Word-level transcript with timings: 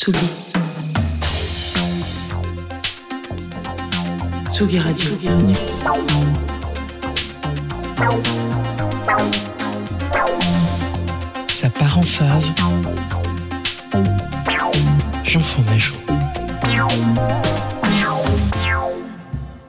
Tsugi. 0.00 0.18
Tsugi 4.50 4.78
Radio. 4.78 5.10
Ça 11.48 11.68
part 11.68 11.98
en 11.98 12.02
fave. 12.02 12.50
Jean 15.22 15.40
Fromageau. 15.40 15.96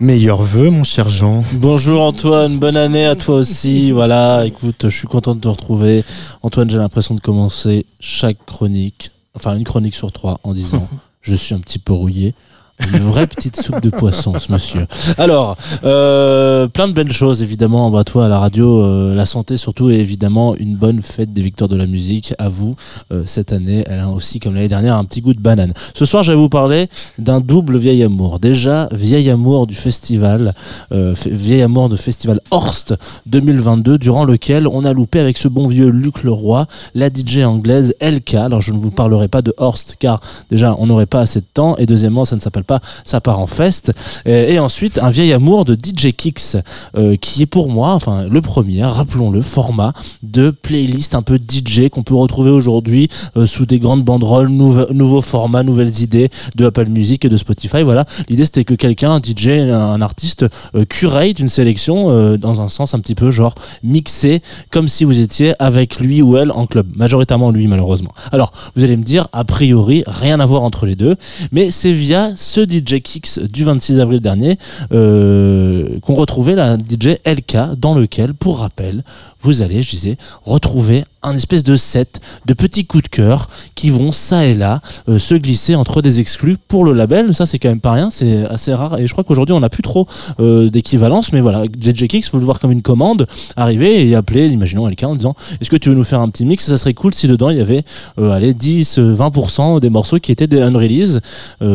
Meilleurs 0.00 0.40
vœux, 0.40 0.70
mon 0.70 0.84
cher 0.84 1.10
Jean. 1.10 1.44
Bonjour 1.52 2.00
Antoine, 2.00 2.58
bonne 2.58 2.78
année 2.78 3.04
à 3.04 3.14
toi 3.14 3.36
aussi. 3.36 3.90
Voilà, 3.90 4.46
écoute, 4.46 4.86
je 4.88 4.96
suis 4.96 5.06
content 5.06 5.34
de 5.34 5.40
te 5.40 5.48
retrouver. 5.48 6.02
Antoine, 6.42 6.70
j'ai 6.70 6.78
l'impression 6.78 7.14
de 7.14 7.20
commencer 7.20 7.84
chaque 8.00 8.38
chronique, 8.46 9.10
enfin 9.34 9.56
une 9.56 9.64
chronique 9.64 9.94
sur 9.94 10.12
trois, 10.12 10.38
en 10.42 10.54
disant 10.54 10.88
je 11.20 11.34
suis 11.34 11.54
un 11.54 11.60
petit 11.60 11.78
peu 11.78 11.92
rouillé. 11.92 12.34
Une 12.80 12.98
vraie 12.98 13.28
petite 13.28 13.60
soupe 13.60 13.80
de 13.80 13.88
poisson, 13.88 14.36
ce 14.36 14.50
monsieur. 14.50 14.86
Alors, 15.16 15.56
euh, 15.84 16.66
plein 16.66 16.88
de 16.88 16.92
belles 16.92 17.12
choses, 17.12 17.40
évidemment, 17.40 17.88
bah, 17.88 18.02
toi 18.02 18.24
à 18.24 18.28
la 18.28 18.40
radio, 18.40 18.82
euh, 18.82 19.14
la 19.14 19.26
santé 19.26 19.56
surtout, 19.56 19.90
et 19.90 20.00
évidemment 20.00 20.56
une 20.56 20.74
bonne 20.74 21.00
fête 21.00 21.32
des 21.32 21.40
victoires 21.40 21.68
de 21.68 21.76
la 21.76 21.86
musique 21.86 22.34
à 22.36 22.48
vous. 22.48 22.74
Euh, 23.12 23.22
cette 23.26 23.52
année, 23.52 23.84
elle 23.86 24.00
a 24.00 24.08
aussi, 24.08 24.40
comme 24.40 24.54
l'année 24.54 24.68
dernière, 24.68 24.96
un 24.96 25.04
petit 25.04 25.20
goût 25.20 25.34
de 25.34 25.40
banane. 25.40 25.72
Ce 25.94 26.04
soir, 26.04 26.24
je 26.24 26.32
vais 26.32 26.38
vous 26.38 26.48
parler 26.48 26.88
d'un 27.16 27.38
double 27.38 27.76
vieil 27.76 28.02
amour. 28.02 28.40
Déjà, 28.40 28.88
vieil 28.90 29.30
amour 29.30 29.68
du 29.68 29.76
festival, 29.76 30.52
vieil 30.90 31.62
amour 31.62 31.88
de 31.88 31.96
festival 31.96 32.40
Horst 32.50 32.94
2022, 33.26 33.98
durant 33.98 34.24
lequel 34.24 34.66
on 34.66 34.84
a 34.84 34.92
loupé 34.92 35.20
avec 35.20 35.38
ce 35.38 35.46
bon 35.46 35.68
vieux 35.68 35.90
Luc 35.90 36.24
Leroy, 36.24 36.66
la 36.96 37.08
DJ 37.08 37.44
anglaise 37.44 37.94
LK. 38.00 38.34
Alors, 38.34 38.60
je 38.60 38.72
ne 38.72 38.78
vous 38.78 38.90
parlerai 38.90 39.28
pas 39.28 39.42
de 39.42 39.54
Horst, 39.58 39.96
car 40.00 40.20
déjà, 40.50 40.74
on 40.78 40.86
n'aurait 40.86 41.06
pas 41.06 41.20
assez 41.20 41.40
de 41.40 41.46
temps, 41.54 41.76
et 41.76 41.86
deuxièmement, 41.86 42.24
ça 42.24 42.34
ne 42.34 42.40
s'appelle 42.40 42.63
pas 42.64 42.80
ça 43.04 43.20
part 43.20 43.38
en 43.38 43.46
fest. 43.46 43.92
Et, 44.26 44.54
et 44.54 44.58
ensuite, 44.58 44.98
un 44.98 45.10
vieil 45.10 45.32
amour 45.32 45.64
de 45.64 45.74
DJ 45.74 46.12
Kicks, 46.12 46.56
euh, 46.96 47.16
qui 47.16 47.42
est 47.42 47.46
pour 47.46 47.68
moi, 47.68 47.92
enfin, 47.94 48.26
le 48.28 48.40
premier, 48.42 48.84
rappelons-le, 48.84 49.40
format 49.40 49.92
de 50.22 50.50
playlist 50.50 51.14
un 51.14 51.22
peu 51.22 51.36
DJ 51.36 51.88
qu'on 51.90 52.02
peut 52.02 52.14
retrouver 52.14 52.50
aujourd'hui 52.50 53.08
euh, 53.36 53.46
sous 53.46 53.66
des 53.66 53.78
grandes 53.78 54.02
banderoles, 54.04 54.48
nouve- 54.48 54.88
nouveaux 54.92 55.22
formats, 55.22 55.62
nouvelles 55.62 56.00
idées 56.00 56.30
de 56.56 56.64
Apple 56.66 56.88
Music 56.88 57.24
et 57.24 57.28
de 57.28 57.36
Spotify. 57.36 57.82
Voilà. 57.82 58.04
L'idée, 58.28 58.44
c'était 58.44 58.64
que 58.64 58.74
quelqu'un, 58.74 59.12
un 59.12 59.20
DJ, 59.22 59.48
un 59.70 60.00
artiste, 60.00 60.46
euh, 60.74 60.84
curate 60.84 61.38
une 61.38 61.48
sélection 61.48 62.10
euh, 62.10 62.36
dans 62.36 62.60
un 62.60 62.68
sens 62.68 62.94
un 62.94 63.00
petit 63.00 63.14
peu 63.14 63.30
genre 63.30 63.54
mixé, 63.82 64.42
comme 64.70 64.88
si 64.88 65.04
vous 65.04 65.20
étiez 65.20 65.54
avec 65.58 66.00
lui 66.00 66.22
ou 66.22 66.36
elle 66.36 66.50
en 66.50 66.66
club. 66.66 66.86
Majoritairement 66.96 67.50
lui, 67.50 67.66
malheureusement. 67.66 68.12
Alors, 68.32 68.52
vous 68.74 68.82
allez 68.84 68.96
me 68.96 69.02
dire, 69.02 69.28
a 69.32 69.44
priori, 69.44 70.02
rien 70.06 70.40
à 70.40 70.46
voir 70.46 70.62
entre 70.62 70.86
les 70.86 70.94
deux, 70.96 71.16
mais 71.52 71.70
c'est 71.70 71.92
via 71.92 72.32
ce 72.36 72.53
DJ 72.62 73.00
Kicks 73.00 73.40
du 73.40 73.64
26 73.64 74.00
avril 74.00 74.20
dernier 74.20 74.58
euh, 74.92 75.98
qu'on 76.00 76.14
retrouvait 76.14 76.54
la 76.54 76.76
DJ 76.76 77.18
LK, 77.26 77.76
dans 77.76 77.94
lequel, 77.94 78.34
pour 78.34 78.58
rappel, 78.58 79.04
vous 79.40 79.62
allez, 79.62 79.82
je 79.82 79.90
disais, 79.90 80.16
retrouver 80.44 81.04
un 81.24 81.34
espèce 81.34 81.62
de 81.62 81.76
set 81.76 82.20
de 82.46 82.54
petits 82.54 82.86
coups 82.86 83.04
de 83.04 83.08
cœur 83.08 83.48
qui 83.74 83.90
vont 83.90 84.12
ça 84.12 84.44
et 84.46 84.54
là 84.54 84.80
euh, 85.08 85.18
se 85.18 85.34
glisser 85.34 85.74
entre 85.74 86.02
des 86.02 86.20
exclus 86.20 86.56
pour 86.68 86.84
le 86.84 86.92
label. 86.92 87.34
Ça, 87.34 87.46
c'est 87.46 87.58
quand 87.58 87.68
même 87.68 87.80
pas 87.80 87.92
rien, 87.92 88.10
c'est 88.10 88.44
assez 88.46 88.72
rare. 88.74 88.98
Et 88.98 89.06
je 89.06 89.12
crois 89.12 89.24
qu'aujourd'hui, 89.24 89.54
on 89.54 89.60
n'a 89.60 89.68
plus 89.68 89.82
trop 89.82 90.06
euh, 90.40 90.70
d'équivalence. 90.70 91.32
Mais 91.32 91.40
voilà, 91.40 91.64
DJ 91.64 92.06
Kicks, 92.06 92.32
le 92.32 92.40
voir 92.40 92.60
comme 92.60 92.72
une 92.72 92.82
commande, 92.82 93.26
arriver 93.56 94.08
et 94.08 94.14
appeler, 94.14 94.48
imaginons 94.48 94.86
LK 94.86 95.02
en 95.04 95.16
disant 95.16 95.34
Est-ce 95.60 95.70
que 95.70 95.76
tu 95.76 95.88
veux 95.88 95.94
nous 95.94 96.04
faire 96.04 96.20
un 96.20 96.28
petit 96.28 96.44
mix? 96.44 96.64
Ça 96.66 96.76
serait 96.76 96.94
cool 96.94 97.14
si 97.14 97.28
dedans 97.28 97.50
il 97.50 97.58
y 97.58 97.60
avait 97.60 97.84
euh, 98.18 98.30
allez, 98.30 98.54
10, 98.54 98.98
euh, 98.98 99.14
20% 99.14 99.80
des 99.80 99.90
morceaux 99.90 100.18
qui 100.18 100.32
étaient 100.32 100.46
des 100.46 100.60
unrelease. 100.60 101.20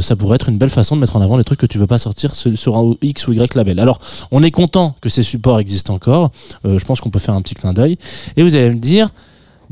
Ça 0.00 0.16
pourrait 0.16 0.36
être 0.36 0.48
une 0.48 0.58
belle 0.58 0.70
façon 0.70 0.96
de 0.96 1.00
mettre 1.00 1.16
en 1.16 1.20
avant 1.20 1.36
les 1.36 1.44
trucs 1.44 1.58
que 1.58 1.66
tu 1.66 1.78
veux 1.78 1.86
pas 1.86 1.98
sortir 1.98 2.34
sur 2.34 2.76
un 2.76 2.94
X 3.02 3.26
ou 3.26 3.32
Y 3.32 3.54
label. 3.54 3.80
Alors, 3.80 3.98
on 4.30 4.42
est 4.42 4.50
content 4.50 4.94
que 5.00 5.08
ces 5.08 5.22
supports 5.22 5.58
existent 5.58 5.94
encore. 5.94 6.30
Je 6.64 6.84
pense 6.84 7.00
qu'on 7.00 7.10
peut 7.10 7.18
faire 7.18 7.34
un 7.34 7.42
petit 7.42 7.54
clin 7.54 7.72
d'œil. 7.72 7.98
Et 8.36 8.42
vous 8.42 8.54
allez 8.54 8.70
me 8.70 8.78
dire, 8.78 9.10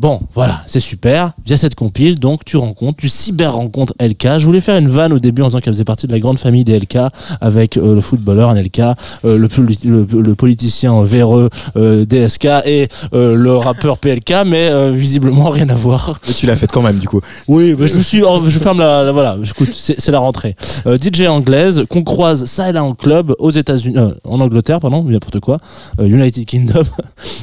Bon, 0.01 0.19
voilà, 0.33 0.63
c'est 0.67 0.81
super. 0.81 1.33
Via 1.45 1.59
cette 1.59 1.75
compile, 1.75 2.19
donc 2.19 2.43
tu 2.47 2.57
rencontres, 2.57 2.97
tu 2.97 3.11
cyber 3.11 3.53
rencontres 3.53 3.93
LK. 4.01 4.39
Je 4.39 4.47
voulais 4.47 4.63
faire 4.63 4.79
une 4.79 4.89
vanne 4.89 5.13
au 5.13 5.19
début 5.19 5.43
en 5.43 5.49
disant 5.49 5.61
qu'elle 5.61 5.75
faisait 5.75 5.85
partie 5.85 6.07
de 6.07 6.13
la 6.13 6.19
grande 6.19 6.39
famille 6.39 6.65
des 6.65 6.79
LK 6.79 6.97
avec 7.43 7.77
euh, 7.77 7.95
le 7.97 8.01
footballeur 8.01 8.55
NLK, 8.55 8.79
euh, 8.79 9.37
le, 9.37 9.47
poli- 9.49 9.79
le, 9.85 10.07
le 10.11 10.35
politicien 10.35 11.03
véreux 11.05 11.51
euh, 11.77 12.07
DSK 12.07 12.47
et 12.65 12.89
le 13.13 13.57
rappeur 13.59 13.99
PLK, 13.99 14.33
mais 14.47 14.91
visiblement 14.91 15.51
rien 15.51 15.69
à 15.69 15.75
voir. 15.75 16.19
Et 16.31 16.33
tu 16.33 16.47
l'as 16.47 16.57
faite 16.57 16.73
quand 16.73 16.81
même, 16.81 16.97
du 16.99 17.07
coup. 17.07 17.21
Oui, 17.47 17.77
mais 17.79 17.87
je 17.87 17.95
me 17.95 18.03
suis, 18.03 18.23
oh, 18.23 18.41
je 18.49 18.59
ferme 18.59 18.79
la, 18.79 19.03
la- 19.05 19.13
voilà. 19.13 19.37
Écoute, 19.45 19.75
c'est 19.75 20.09
la 20.11 20.19
rentrée. 20.19 20.57
DJ 20.87 21.27
anglaise 21.27 21.85
qu'on 21.91 22.05
croise 22.05 22.47
ça 22.47 22.71
et 22.71 22.73
là 22.73 22.83
en 22.83 22.95
club 22.95 23.35
aux 23.39 23.51
États-Unis, 23.51 23.99
euh, 23.99 24.13
en 24.25 24.41
Angleterre, 24.41 24.81
pardon, 24.81 25.03
n'importe 25.05 25.41
quoi, 25.41 25.59
United 26.03 26.47
Kingdom. 26.47 26.85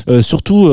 Surtout 0.22 0.68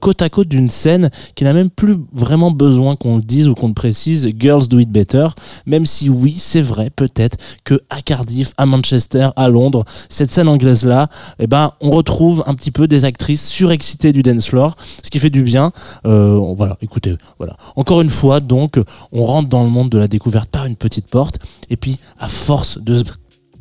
côte 0.00 0.22
à 0.22 0.28
côte 0.28 0.46
d'une 0.46 0.68
scène 0.68 1.10
qui 1.34 1.44
n'a 1.44 1.52
même 1.52 1.70
plus 1.70 1.96
vraiment 2.12 2.50
besoin 2.50 2.96
qu'on 2.96 3.16
le 3.16 3.22
dise 3.22 3.48
ou 3.48 3.54
qu'on 3.54 3.68
le 3.68 3.74
précise. 3.74 4.28
Girls 4.38 4.68
do 4.68 4.78
it 4.78 4.90
better. 4.90 5.28
Même 5.66 5.86
si 5.86 6.08
oui, 6.08 6.34
c'est 6.38 6.62
vrai, 6.62 6.90
peut-être 6.90 7.36
que 7.64 7.80
à 7.90 8.02
Cardiff, 8.02 8.52
à 8.56 8.66
Manchester, 8.66 9.30
à 9.36 9.48
Londres, 9.48 9.84
cette 10.08 10.30
scène 10.30 10.48
anglaise 10.48 10.84
là, 10.84 11.08
eh 11.38 11.46
ben, 11.46 11.72
on 11.80 11.90
retrouve 11.90 12.44
un 12.46 12.54
petit 12.54 12.70
peu 12.70 12.86
des 12.86 13.04
actrices 13.04 13.48
surexcitées 13.48 14.12
du 14.12 14.22
dance 14.22 14.46
floor, 14.46 14.76
ce 15.02 15.10
qui 15.10 15.18
fait 15.18 15.30
du 15.30 15.42
bien. 15.42 15.72
Euh, 16.06 16.38
voilà, 16.56 16.76
écoutez, 16.80 17.16
voilà. 17.38 17.56
Encore 17.76 18.00
une 18.00 18.10
fois, 18.10 18.40
donc, 18.40 18.80
on 19.12 19.24
rentre 19.24 19.48
dans 19.48 19.62
le 19.62 19.70
monde 19.70 19.90
de 19.90 19.98
la 19.98 20.08
découverte 20.08 20.50
par 20.50 20.66
une 20.66 20.76
petite 20.76 21.08
porte, 21.08 21.38
et 21.70 21.76
puis 21.76 21.98
à 22.18 22.28
force 22.28 22.78
de 22.78 23.02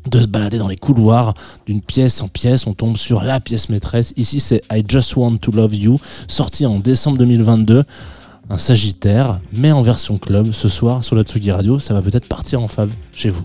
de 0.10 0.22
se 0.22 0.28
balader 0.28 0.58
dans 0.58 0.68
les 0.68 0.76
couloirs 0.76 1.34
d'une 1.66 1.82
pièce 1.82 2.22
en 2.22 2.28
pièce, 2.28 2.68
on 2.68 2.74
tombe 2.74 2.98
sur 2.98 3.24
la 3.24 3.40
pièce 3.40 3.70
maîtresse. 3.70 4.14
Ici, 4.18 4.40
c'est 4.40 4.62
I 4.72 4.84
Just 4.88 5.16
Want 5.16 5.38
to 5.38 5.52
Love 5.52 5.76
You, 5.76 6.00
sorti 6.28 6.66
en 6.66 6.80
décembre 6.80 7.18
2022. 7.20 7.84
Un 8.50 8.58
Sagittaire, 8.58 9.40
mais 9.54 9.72
en 9.72 9.82
version 9.82 10.18
club 10.18 10.52
ce 10.52 10.68
soir 10.68 11.04
sur 11.04 11.16
la 11.16 11.24
Tsugi 11.24 11.52
Radio. 11.52 11.80
Ça 11.80 11.94
va 11.94 12.02
peut-être 12.02 12.28
partir 12.28 12.62
en 12.62 12.68
fave 12.68 12.90
chez 13.16 13.30
vous. 13.30 13.44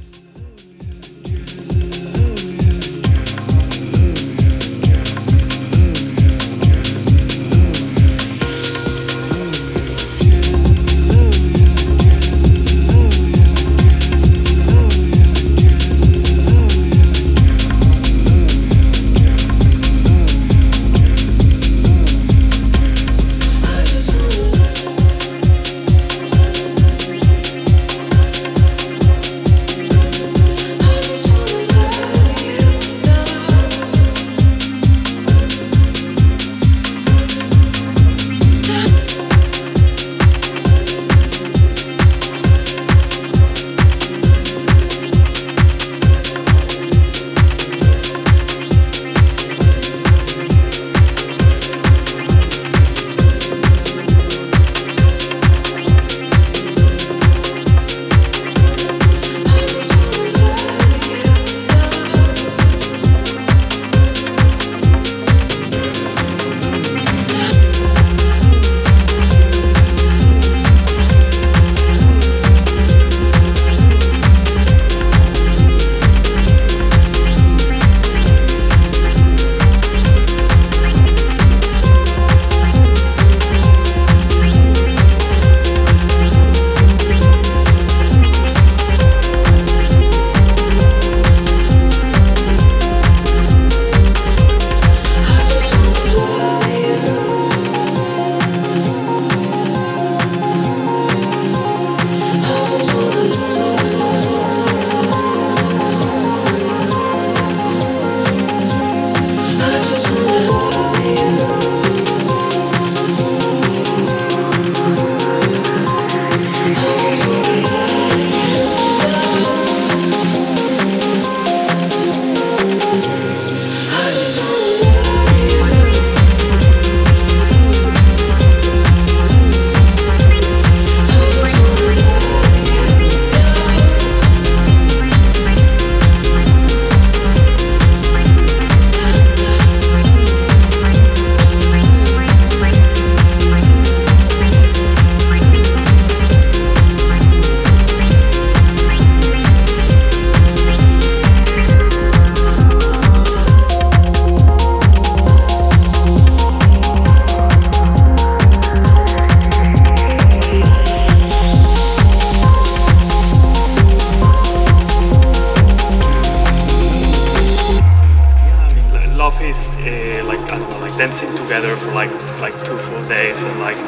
Uh, 169.56 170.24
like 170.26 170.40
I 170.52 170.58
don't 170.58 170.68
know, 170.70 170.78
like 170.80 170.96
dancing 170.98 171.34
together 171.36 171.74
for 171.76 171.92
like 171.92 172.10
like 172.40 172.52
two 172.66 172.76
full 172.76 173.02
days 173.08 173.42
and 173.42 173.60
like 173.60 173.78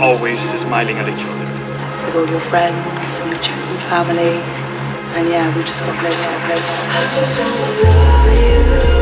always 0.00 0.40
smiling 0.40 0.96
at 0.96 1.08
each 1.08 1.24
other. 1.26 1.44
with 2.06 2.16
all 2.16 2.28
your 2.28 2.40
friends 2.40 3.18
and 3.18 3.26
your 3.26 3.42
chosen 3.42 3.76
family. 3.90 4.40
And 5.18 5.28
yeah, 5.28 5.56
we 5.56 5.64
just 5.64 5.80
got 5.80 5.98
closer 5.98 6.28
and 6.28 6.42
closer. 8.86 8.97